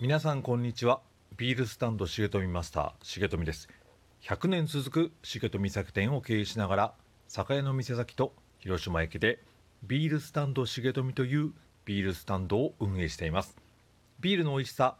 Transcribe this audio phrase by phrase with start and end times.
[0.00, 1.02] 皆さんこんにちは。
[1.36, 3.68] ビールスタンド重富マスター重富です。
[4.24, 6.94] 100年続く重富酒店を経営しながら
[7.28, 9.38] 酒屋の店先と広島駅で
[9.84, 11.52] ビールスタンド重富という
[11.84, 13.56] ビールスタンドを運営しています。
[14.18, 14.96] ビールの美味しさ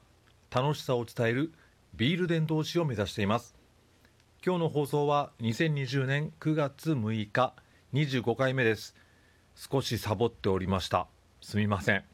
[0.55, 1.53] 楽しさを伝える
[1.95, 3.57] ビール伝道師を目指しています。
[4.47, 7.53] 今日の放送は2020年9月6日
[7.95, 8.95] 25回目です。
[9.57, 11.09] 少しサボっておりました。
[11.41, 12.14] すみません。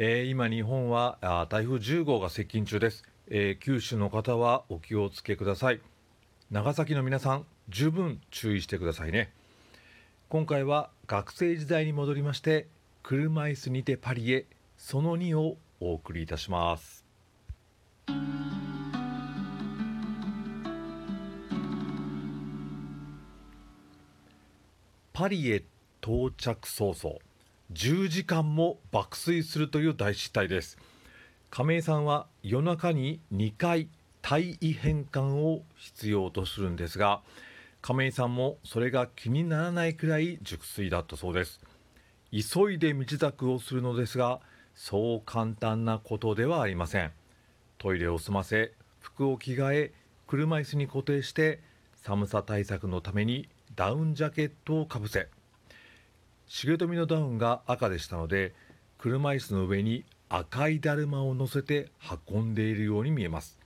[0.00, 5.80] えー、今日本はあ台風10号が接近中です、えー、九州の方はお気をつけください。
[6.52, 9.32] 長崎の皆さん十分注意してくださいね。
[10.28, 12.68] 今回は学生時代に戻りまして
[13.02, 17.04] 車椅子にてパリへその2をお送りいたします。
[25.12, 25.64] パリへ
[26.00, 27.27] 到着早々。
[27.72, 30.78] 10時間も爆睡するという大失態です。
[31.50, 33.88] 亀井さんは夜中に2回
[34.22, 37.20] 体位変換を必要とするんですが
[37.82, 41.60] 亀井さんもそれが気にならないくらい熟睡だったそうです。
[42.32, 44.40] 急いで身支度をするのですが
[44.74, 47.12] そう簡単なことではありません。
[47.76, 49.92] トイレを済ませ服を着替え
[50.26, 51.60] 車椅子に固定して
[51.96, 55.28] 寒さ対策のためにダウンジャケットをかぶせ
[56.48, 58.54] 重富のダウンが赤でしたので
[58.96, 61.90] 車椅子の上に赤いだるまを乗せて
[62.28, 63.58] 運んでいるように見えます。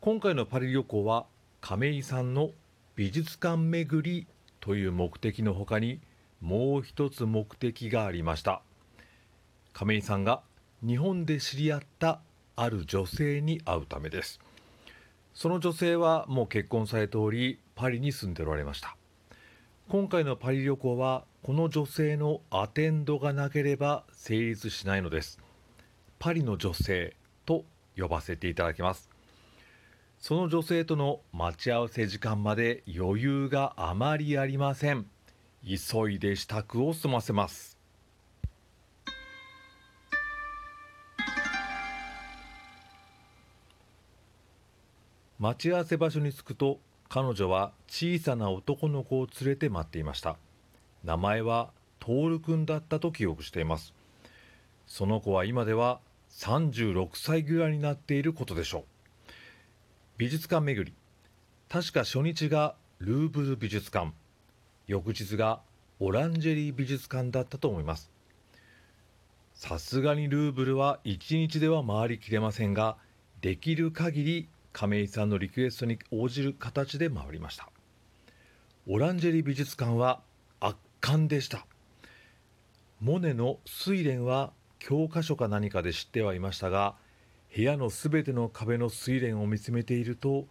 [0.00, 1.26] 今回のパリ旅行は
[1.60, 2.50] 亀井さんの
[2.94, 4.26] 美術館巡り
[4.60, 6.00] という目的のほかに
[6.40, 8.62] もう一つ目的がありました。
[9.72, 10.42] 亀井さんが
[10.86, 12.20] 日本で知り合った
[12.56, 14.40] ある女性に会うためです。
[15.34, 18.96] その女性はもう結婚されておりパリに住んでおられました。
[19.90, 25.40] 今回のパリ旅行はこの女性のアテンドがなければ成立しないのです。
[26.20, 27.64] パリの女性と
[27.96, 29.10] 呼ばせていただきます。
[30.20, 35.06] その女性との待ち合わせ時間まで余裕があまりありません。
[35.66, 37.76] 急いで支度を済ませます。
[45.40, 46.78] 待ち合わせ場所に着くと
[47.12, 50.36] 彼女は小さな男の子を連れて待っていました。
[51.02, 53.92] 名前は徹君だったと記憶しています。
[54.86, 55.98] その子は今では
[56.30, 59.32] 36歳ぐらいになっていることでしょう。
[60.18, 60.94] 美術館巡り。
[61.68, 64.12] 確か初日がルーブル美術館。
[64.86, 65.62] 翌日が
[65.98, 68.08] オランジェリー美術館だったと思います。
[69.54, 72.96] さすがにルーブルは1日では回りきれませんが
[73.40, 77.68] できる限り亀井さんのリクエストに応じる形で回りました。
[78.86, 80.22] オランジェリー美術館は
[80.60, 81.66] 圧巻でした。
[83.00, 86.96] モネの「睡蓮」は教科書か何かで知ってはいましたが
[87.54, 90.46] 部屋のすべての壁の睡蓮を見つめていると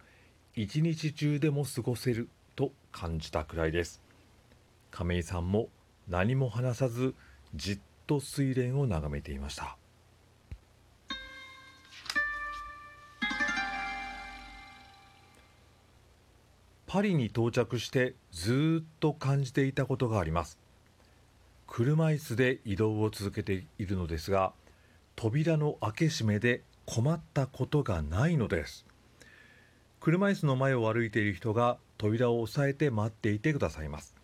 [0.54, 4.00] 一日中でも過ごせると感じたくらいです。
[4.90, 5.68] 亀井さんも
[6.08, 7.14] 何も話さず
[7.54, 9.79] じっと睡蓮を眺めていました。
[16.92, 20.58] パリに到着してずっと感じていたことがあります。
[21.68, 24.52] 車椅子で移動を続けているのですが
[25.14, 28.84] 扉の開け閉めで困ったことがないのです。
[30.00, 34.16] 車椅子の前を歩いている人が扉を押さえて待っていてくださいます。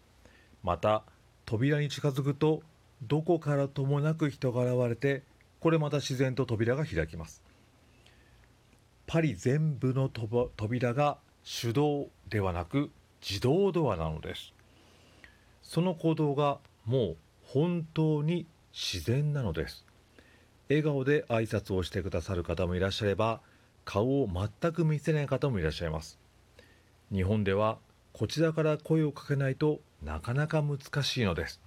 [0.64, 1.04] また
[1.44, 2.64] 扉に近づくと
[3.00, 5.22] どこからともなく人が現れて
[5.60, 7.44] これまた自然と扉が開きます。
[9.06, 11.18] パリ全部の扉が
[11.48, 12.90] 手動ではなく
[13.22, 14.52] 自動ドアなのです。
[15.62, 19.84] その行動がもう本当に自然なのです。
[20.68, 23.40] 笑顔で挨拶をしてくださる方もいらっしゃれば
[23.84, 26.18] 顔を全く見せない方もいらっしゃいます。
[27.12, 27.78] 日本では
[28.12, 31.60] こちらから声をかけないとなかなか難しいのです。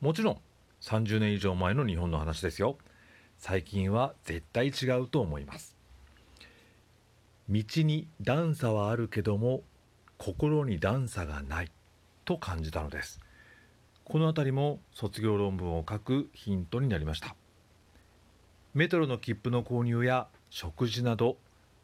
[0.00, 0.38] もちろん
[0.80, 2.78] 30年以上前の日本の話ですよ。
[3.36, 5.81] 最近は絶対違うと思います。
[7.48, 9.62] 道に段差はあるけども
[10.16, 11.70] 心に段差がない
[12.24, 13.20] と感じたのです。
[14.04, 17.34] この辺りも卒業論文を書くヒントになりました。
[18.74, 21.36] メトロの切符の購入や食事など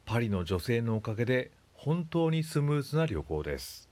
[0.06, 3.88] パリの女性のおかげで本当にスムーズな旅行です。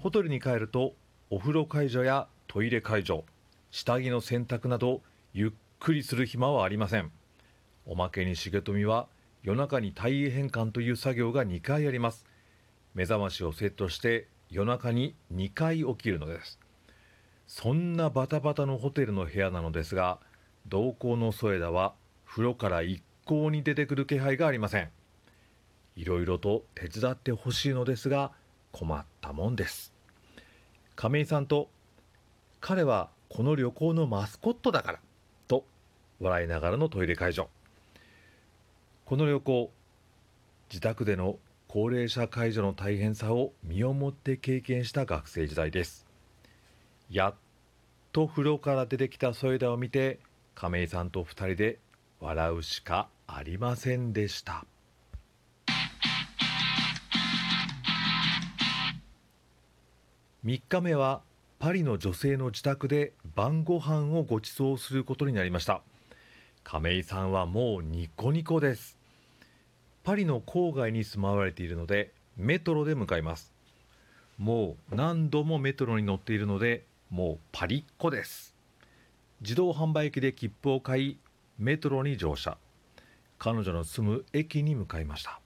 [0.00, 0.94] ホテルに帰ると
[1.34, 3.24] お風呂介助やトイレ介助
[3.70, 5.00] 下着の洗濯など
[5.32, 5.50] ゆっ
[5.80, 7.10] くりする暇はありません。
[7.86, 9.06] おまけに重富は
[9.42, 12.26] 夜中に体位変換という作業が2回あります。
[12.94, 16.60] 目覚ましをセットして夜中に2回起きるのです。
[17.46, 20.18] そんなバタバタのホテルの部屋なのですが
[20.68, 21.94] 同行の添田は
[22.26, 24.90] 風呂から一向に出てくる気配がありません。
[25.96, 28.32] いろいろと手伝ってほしいのですが
[28.70, 29.91] 困ったもんです。
[30.94, 31.68] 亀井さんと
[32.60, 34.98] 彼はこの旅行のマスコットだから
[35.48, 35.64] と
[36.20, 37.48] 笑いながらのトイレ解除
[39.04, 39.70] この旅行
[40.70, 46.06] 自宅での高齢者介助の大変さを身をもって経験した学生時代です。
[47.10, 47.34] やっ
[48.12, 50.18] と風呂から出てきた添田を見て
[50.54, 51.78] 亀井さんと2人で
[52.20, 54.66] 笑うしかありませんでした。
[60.44, 61.22] 3日目は
[61.60, 65.82] パリの女性の自宅で晩ご飯をご馳走することになりました。
[66.64, 68.98] 亀井さんはもうニコニコです。
[70.02, 73.52] パリの郊外に住まわれているのでメトロで向かいます。
[74.36, 78.56] もう何度もメトロに乗っているのでもうパリッコです。
[79.42, 81.18] 自動販売機で切符を買い
[81.56, 82.58] メトロに乗車。
[83.38, 85.38] 彼女の住む駅に向かいました。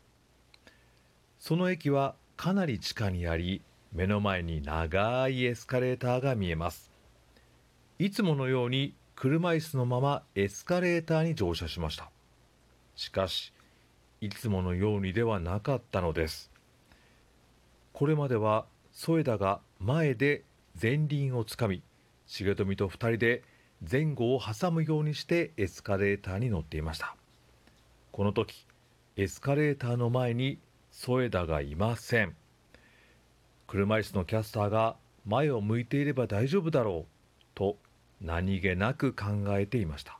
[1.39, 3.61] その駅はかなり地下にあり
[3.93, 6.91] 目の前に長いエスカレーターが見えます。
[7.99, 12.11] いつものように車椅子のままエスカレーターに乗車しました。
[12.95, 13.53] しかし
[14.21, 16.51] いつものようにではなかったのです。
[17.93, 20.43] これまでは添田が前で
[20.81, 21.83] 前輪をつかみ
[22.27, 23.43] 重富と2人で
[23.91, 27.17] 前後を挟むようにしてエスカレーターに乗っていました。
[28.13, 28.67] この時
[29.17, 30.59] エスカレーターの前に
[30.91, 32.35] 添田がいません。
[33.67, 34.97] 車椅子のキャスターが
[35.27, 37.77] 前を向いていれば大丈夫だろうと
[38.21, 40.19] 何気なく考えていました。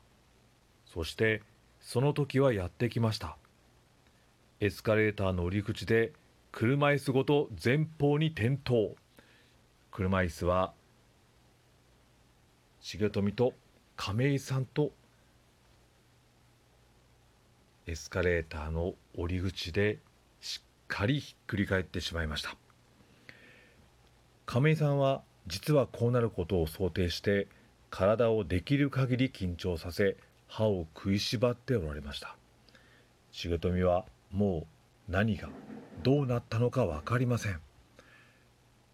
[0.85, 1.41] そして
[1.79, 3.37] その時はやってきました。
[4.59, 6.11] エスカレーターの売り口で
[6.51, 8.95] 車椅子ごと前方に転倒。
[9.91, 10.73] 車椅子は
[12.81, 13.53] 重富と
[13.95, 14.91] 亀井さんと
[17.85, 19.99] エスカレーターの降り口で
[20.41, 22.66] しっかりひっくり返ってしまいました。
[24.47, 27.47] 亀井さんは実はこうなることを想定して
[27.89, 30.15] 体をできる限り緊張させ
[30.47, 32.37] 歯を食いしばっておられました。
[33.33, 34.65] 重富はも
[35.09, 35.49] う何が
[36.01, 37.59] どうなったのか分かりません。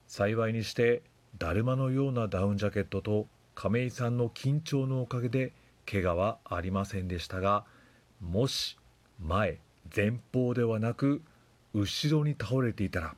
[0.08, 1.04] 幸いにして
[1.38, 5.54] だるまのようなダウンジャケットと亀井さんの緊張のおかげで
[5.86, 7.64] 怪我はありませんでしたが
[8.20, 8.78] もし
[9.20, 9.60] 前
[9.96, 11.22] 前方ではなく
[11.76, 13.16] 後ろに倒れていたら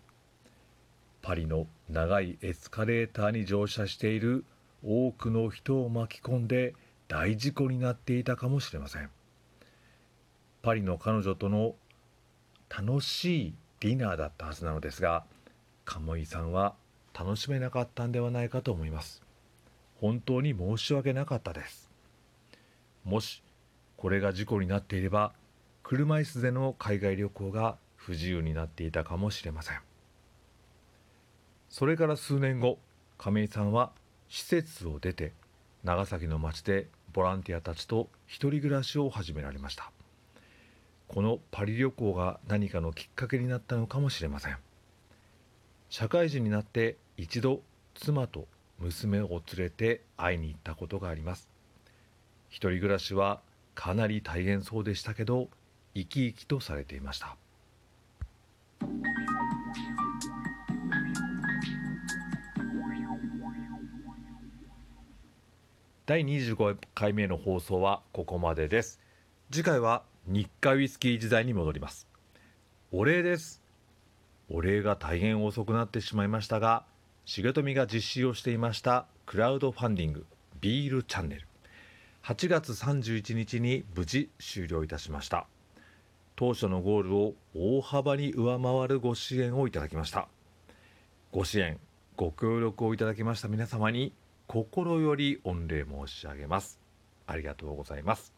[1.25, 4.45] パリの長いエスカレーターに乗車している
[4.83, 6.75] 多くの人を巻き込んで
[7.07, 9.09] 大事故になっていたかもしれません。
[10.61, 11.73] パリの彼女との
[12.69, 15.25] 楽しいディナーだったはずなのですが
[15.83, 16.75] 鴨井さんは
[17.17, 19.23] 楽しめなかったんではないかと思います。
[19.99, 21.89] 本当に申し訳なかったです。
[23.03, 23.41] もし
[23.97, 25.33] これが事故になっていれば
[25.81, 29.79] 車椅子での海外旅行が不自由になっていたかもしれません。
[31.77, 32.79] それから数年後
[33.17, 33.91] 亀井さんは
[34.29, 35.33] 施設を出て
[35.83, 39.91] 長崎の町でボランティアたちと一人暮らしを始められました。
[41.09, 44.57] このパリ旅行が何かのきっかけになったのかもしれません。
[45.89, 47.59] 社会人になって一度
[47.93, 48.47] 妻と
[48.79, 51.49] 娘を連れて会いに行ったことがあります。
[52.47, 53.41] 一人暮らしは
[53.73, 55.49] かなり大変そうでしたけど
[55.93, 57.35] 生き生きとされていました。
[66.07, 68.99] 第25回目の放送はここまでです。
[69.49, 72.07] 次回は日課ウイスキー時代に戻ります。
[72.91, 73.63] お礼です。
[74.47, 76.85] お礼が大変遅くなってしまいましたが
[77.25, 80.27] 重富が実施をしていましたクラウドファンディング
[80.61, 81.47] ビールチャンネル。
[82.21, 85.47] 8月31日に無事終了いたしました。
[86.35, 90.27] 当初のゴールを大幅に上回るご支援をいただきました。
[91.31, 91.79] ご支援
[92.15, 94.13] ご協力をいただきました皆様に
[94.47, 96.79] 心より御礼申し上げます。
[97.27, 98.33] ありがとうございます。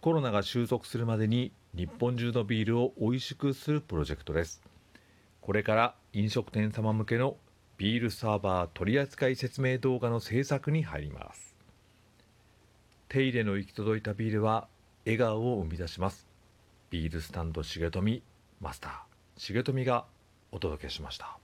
[0.00, 4.62] コロナが収束するまでに日本中のビールを美味しくするプロジェクトです。
[5.40, 7.36] これから飲食店様向けの
[7.76, 11.56] ビールサーバー取扱説明動画の制作に入ります。
[13.08, 14.68] 手入れの行き届いたビールは
[15.04, 16.26] 笑顔を生み出します。
[16.90, 18.22] ビールスタンド重富
[18.60, 18.92] マスター
[19.36, 20.06] 重富が
[20.52, 21.43] お届けしました。